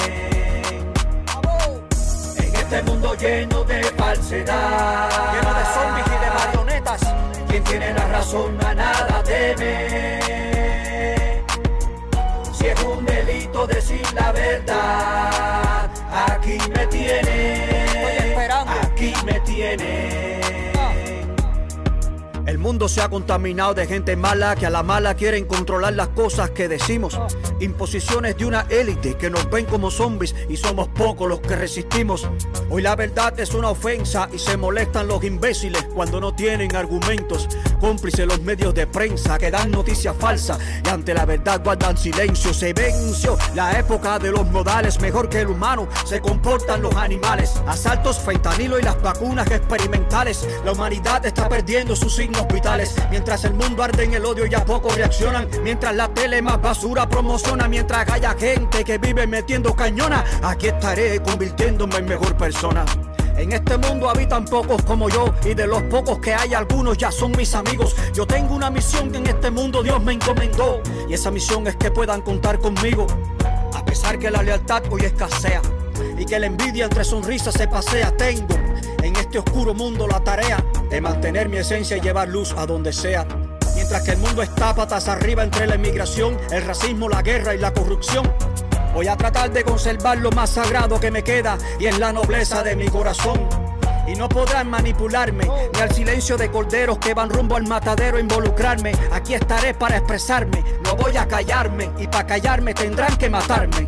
[2.38, 5.10] En este mundo lleno de falsedad.
[5.34, 7.02] Lleno de zombies y de marionetas.
[7.48, 10.61] Quien tiene la razón a nada teme
[13.46, 15.90] un delito decir la verdad.
[16.28, 18.36] Aquí me tiene.
[18.84, 20.42] Aquí me tiene.
[22.46, 26.10] El mundo se ha contaminado de gente mala que a la mala quieren controlar las
[26.10, 27.18] cosas que decimos
[27.62, 32.28] Imposiciones de una élite que nos ven como zombies y somos pocos los que resistimos.
[32.72, 37.48] Hoy la verdad es una ofensa y se molestan los imbéciles cuando no tienen argumentos.
[37.80, 42.52] Cómplices los medios de prensa que dan noticias falsas y ante la verdad guardan silencio.
[42.52, 47.62] Se venció la época de los modales, mejor que el humano se comportan los animales.
[47.68, 50.48] Asaltos, fentanilo y las vacunas experimentales.
[50.66, 52.96] La humanidad está perdiendo sus signos vitales.
[53.12, 55.48] Mientras el mundo arde en el odio y a poco reaccionan.
[55.64, 57.51] Mientras la tele más basura promociona.
[57.52, 60.24] Mientras haya gente que vive metiendo cañona.
[60.42, 62.86] Aquí estaré convirtiéndome en mejor persona.
[63.38, 67.12] En este mundo habitan pocos como yo y de los pocos que hay algunos ya
[67.12, 67.96] son mis amigos.
[68.14, 71.76] Yo tengo una misión que en este mundo Dios me encomendó y esa misión es
[71.76, 73.06] que puedan contar conmigo.
[73.74, 75.62] A pesar que la lealtad hoy escasea
[76.18, 78.56] y que la envidia entre sonrisas se pasea, tengo
[79.04, 82.94] en este oscuro mundo la tarea de mantener mi esencia y llevar luz a donde
[82.94, 83.28] sea.
[84.00, 87.72] Que el mundo está patas arriba entre la inmigración, el racismo, la guerra y la
[87.72, 88.34] corrupción.
[88.96, 92.64] Voy a tratar de conservar lo más sagrado que me queda y es la nobleza
[92.64, 93.48] de mi corazón.
[94.08, 98.94] Y no podrán manipularme, ni al silencio de corderos que van rumbo al matadero involucrarme.
[99.12, 103.88] Aquí estaré para expresarme, no voy a callarme, y para callarme tendrán que matarme.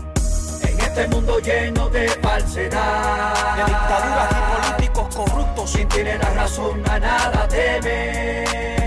[0.61, 6.83] En este mundo lleno de falsedad, de dictaduras y políticos corruptos, sin tener la razón
[6.87, 8.82] a nada temen.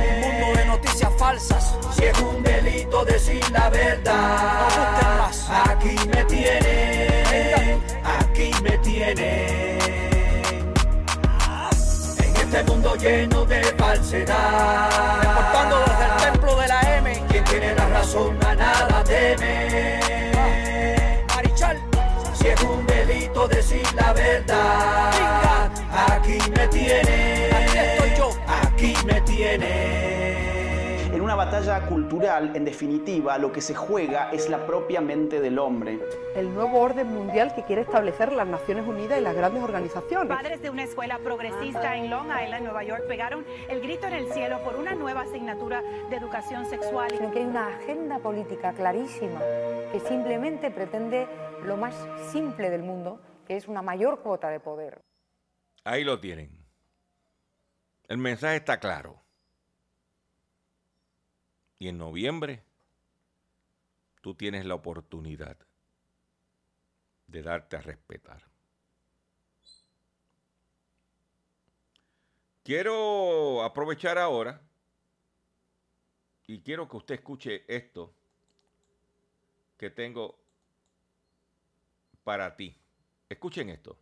[0.97, 4.14] Noticias falsas, si es un delito decir la verdad.
[4.49, 9.78] No busquen más, aquí me tienen, aquí me tienen.
[12.18, 17.74] En este mundo lleno de falsedad, reportando desde el templo de la M, quien tiene
[17.74, 20.01] la razón a nada teme.
[21.28, 21.78] Marichal,
[22.32, 25.70] si es un delito decir la verdad,
[26.09, 30.16] aquí me tiene, aquí estoy yo, aquí me tiene.
[31.37, 36.01] Batalla cultural, en definitiva, lo que se juega es la propia mente del hombre.
[36.34, 40.34] el nuevo orden mundial que quiere establecer las Naciones Unidas y las grandes organizaciones.
[40.34, 44.32] Padres de una escuela progresista en Long Island, Nueva York, pegaron el grito en el
[44.32, 47.11] cielo por una nueva asignatura de educación sexual.
[47.11, 49.41] sino que hay una agenda política clarísima
[49.93, 51.26] que simplemente pretende
[51.64, 51.95] lo más
[52.32, 55.03] simple del mundo, que es una mayor cuota de poder.
[55.84, 56.51] Ahí lo tienen.
[58.09, 59.26] El mensaje está claro.
[61.79, 62.62] Y en noviembre
[64.20, 65.57] tú tienes la oportunidad
[67.27, 68.43] de darte a respetar.
[72.62, 74.61] Quiero aprovechar ahora
[76.49, 78.12] y quiero que usted escuche esto
[79.77, 80.37] que tengo
[82.24, 82.77] para ti.
[83.29, 83.97] Escuchen esto.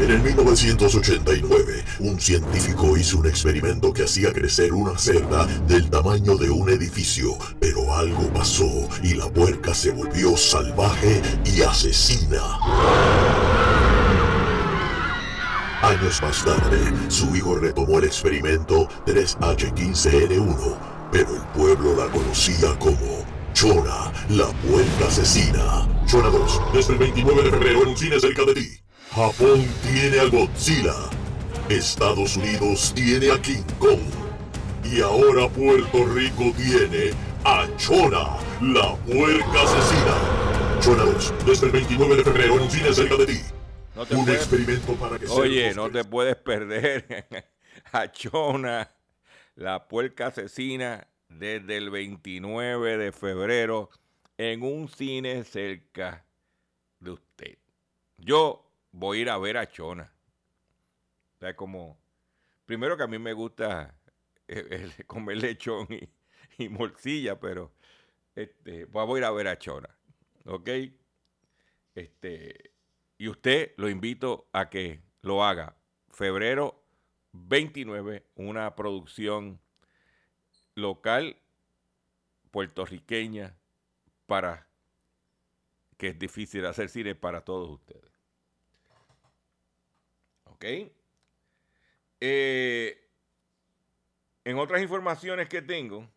[0.00, 6.36] En el 1989, un científico hizo un experimento que hacía crecer una cerda del tamaño
[6.36, 12.58] de un edificio, pero algo pasó y la puerca se volvió salvaje y asesina.
[15.80, 16.78] Años más tarde,
[17.08, 20.76] su hijo retomó el experimento 3H15N1,
[21.12, 25.86] pero el pueblo la conocía como Chona, la puerca asesina.
[26.06, 28.83] Chona 2, desde el 29 de febrero en un cine cerca de ti.
[29.14, 30.94] Japón tiene a Godzilla.
[31.68, 34.00] Estados Unidos tiene a King Kong.
[34.84, 37.10] Y ahora Puerto Rico tiene
[37.44, 40.80] a Chona, la puerca asesina.
[40.80, 43.40] Chona 2, desde el 29 de febrero en un cine cerca de ti.
[43.94, 47.26] No te un puedes- experimento para que Oye, no te puedes perder
[47.92, 48.90] a Chona,
[49.54, 53.90] la puerca asesina, desde el 29 de febrero
[54.36, 56.24] en un cine cerca
[57.00, 57.58] de usted.
[58.18, 58.63] Yo
[58.94, 60.12] voy a ir a ver a Chona.
[61.34, 61.98] O sea, como,
[62.64, 63.94] primero que a mí me gusta
[64.46, 66.08] el comer lechón y,
[66.64, 67.72] y morcilla, pero
[68.34, 69.88] este, voy a ir a ver a Chona.
[70.44, 70.70] ¿Ok?
[71.94, 72.72] Este,
[73.18, 75.76] y usted lo invito a que lo haga.
[76.10, 76.84] Febrero
[77.32, 79.60] 29, una producción
[80.76, 81.36] local
[82.52, 83.56] puertorriqueña
[84.26, 84.68] para
[85.96, 88.13] que es difícil hacer cine para todos ustedes.
[90.54, 90.64] ¿Ok?
[92.20, 93.08] Eh,
[94.44, 96.08] en otras informaciones que tengo,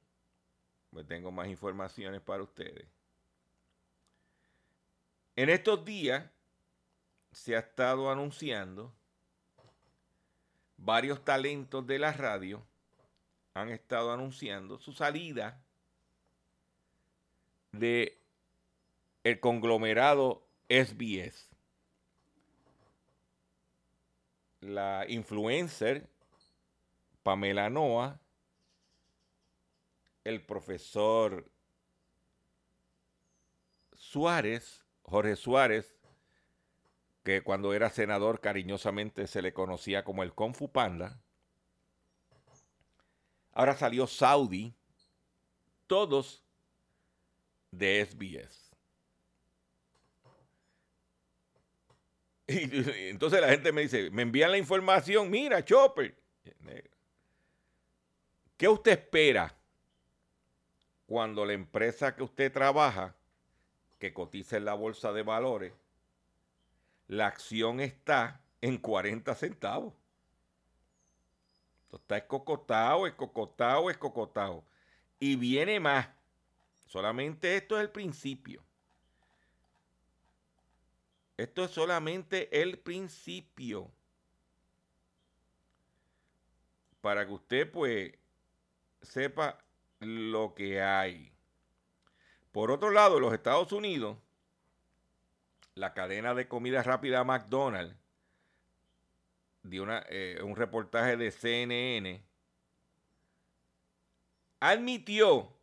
[0.91, 2.88] pues tengo más informaciones para ustedes.
[5.35, 6.29] En estos días
[7.31, 8.93] se ha estado anunciando
[10.77, 12.65] varios talentos de la radio
[13.53, 15.59] han estado anunciando su salida
[17.71, 18.21] de
[19.23, 21.56] el conglomerado SBS.
[24.68, 26.09] La influencer
[27.24, 28.20] Pamela Noa,
[30.26, 31.49] el profesor
[33.93, 35.95] Suárez, Jorge Suárez,
[37.24, 41.22] que cuando era senador cariñosamente se le conocía como el Kung Fu Panda,
[43.53, 44.76] ahora salió Saudi,
[45.88, 46.43] todos
[47.72, 48.66] de SBS.
[53.09, 56.15] Entonces la gente me dice, me envían la información, mira, Chopper.
[58.55, 59.53] ¿Qué usted espera
[61.05, 63.15] cuando la empresa que usted trabaja,
[63.99, 65.73] que cotiza en la bolsa de valores,
[67.07, 69.93] la acción está en 40 centavos?
[71.91, 74.63] Está escocotado, escocotado, escocotado.
[75.19, 76.07] Y viene más.
[76.85, 78.63] Solamente esto es el principio.
[81.38, 83.91] Esto es solamente el principio.
[87.01, 88.13] Para que usted pues
[89.03, 89.63] sepa
[89.99, 91.31] lo que hay.
[92.51, 94.17] Por otro lado, los Estados Unidos,
[95.75, 97.95] la cadena de comida rápida McDonald's
[99.61, 102.23] dio una, eh, un reportaje de CNN,
[104.59, 105.53] admitió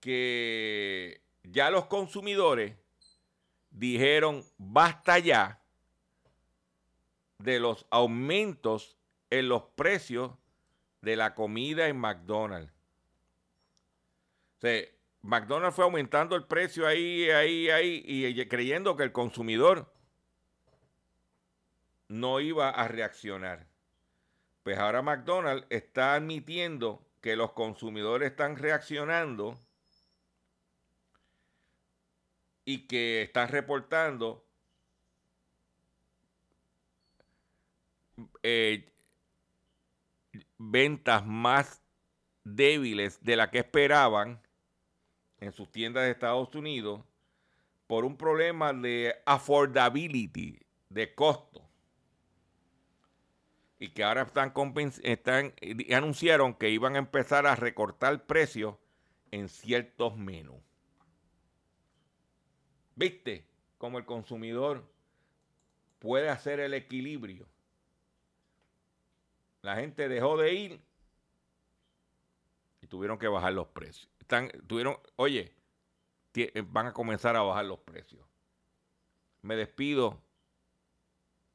[0.00, 2.74] que ya los consumidores
[3.70, 5.60] dijeron basta ya
[7.38, 8.96] de los aumentos
[9.30, 10.32] en los precios
[11.02, 12.72] de la comida en McDonald's.
[15.22, 19.92] McDonald's fue aumentando el precio ahí, ahí, ahí, y creyendo que el consumidor
[22.08, 23.66] no iba a reaccionar.
[24.62, 29.58] Pues ahora McDonald's está admitiendo que los consumidores están reaccionando
[32.68, 34.46] y que están reportando
[38.42, 38.92] eh,
[40.58, 41.80] ventas más
[42.44, 44.42] débiles de la que esperaban
[45.40, 47.00] en sus tiendas de Estados Unidos
[47.86, 50.60] por un problema de affordability,
[50.90, 51.66] de costo.
[53.78, 54.52] Y que ahora están,
[55.04, 55.54] están
[55.96, 58.76] anunciaron que iban a empezar a recortar precios
[59.30, 60.67] en ciertos menús.
[62.98, 63.46] ¿Viste
[63.78, 64.84] cómo el consumidor
[66.00, 67.46] puede hacer el equilibrio?
[69.62, 70.80] La gente dejó de ir
[72.80, 74.10] y tuvieron que bajar los precios.
[74.66, 75.54] Tuvieron, oye,
[76.34, 78.26] eh, van a comenzar a bajar los precios.
[79.42, 80.20] Me despido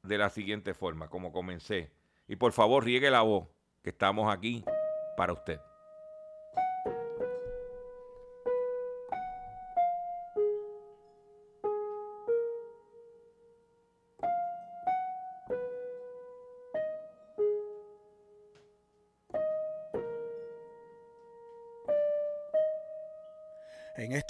[0.01, 1.91] de la siguiente forma, como comencé.
[2.25, 3.49] Y por favor, riegue la voz,
[3.81, 4.63] que estamos aquí
[5.17, 5.59] para usted.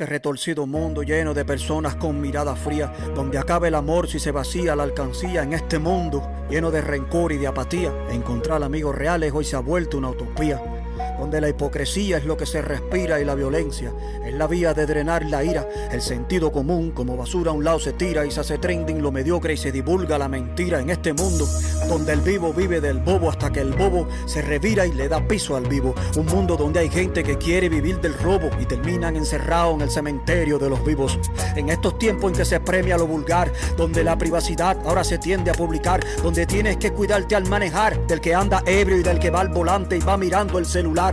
[0.04, 4.32] Este retorcido mundo lleno de personas con mirada fría, donde acaba el amor si se
[4.32, 9.32] vacía la alcancía, en este mundo lleno de rencor y de apatía, encontrar amigos reales
[9.34, 10.62] hoy se ha vuelto una utopía
[11.24, 13.94] donde la hipocresía es lo que se respira y la violencia
[14.26, 15.66] es la vía de drenar la ira.
[15.90, 19.10] El sentido común como basura a un lado se tira y se hace trending lo
[19.10, 21.48] mediocre y se divulga la mentira en este mundo
[21.88, 25.26] donde el vivo vive del bobo hasta que el bobo se revira y le da
[25.28, 25.96] piso al vivo.
[26.18, 29.90] Un mundo donde hay gente que quiere vivir del robo y terminan encerrados en el
[29.90, 31.20] cementerio de los vivos.
[31.56, 35.52] En estos tiempos en que se premia lo vulgar, donde la privacidad ahora se tiende
[35.52, 39.30] a publicar, donde tienes que cuidarte al manejar del que anda ebrio y del que
[39.30, 41.13] va al volante y va mirando el celular.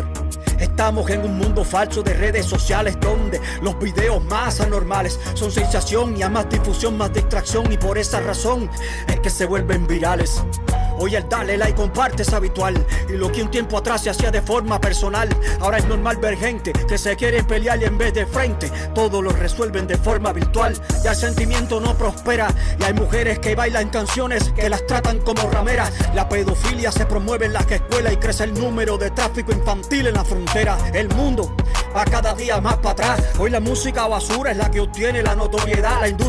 [0.60, 6.16] Estamos en un mundo falso de redes sociales donde los videos más anormales son sensación
[6.16, 8.70] y a más difusión, más distracción y por esa razón
[9.08, 10.42] es que se vuelven virales.
[11.02, 14.30] Hoy el dale like comparte es habitual y lo que un tiempo atrás se hacía
[14.30, 18.12] de forma personal, ahora es normal ver gente que se quiere pelear y en vez
[18.12, 20.78] de frente todo lo resuelven de forma virtual.
[21.02, 22.48] Ya el sentimiento no prospera
[22.78, 25.90] y hay mujeres que bailan canciones que las tratan como rameras.
[26.14, 30.14] La pedofilia se promueve en las escuelas y crece el número de tráfico infantil en
[30.14, 30.76] la frontera.
[30.92, 31.56] El mundo
[31.96, 33.22] va cada día más para atrás.
[33.38, 36.00] Hoy la música basura es la que obtiene la notoriedad.
[36.02, 36.18] La industria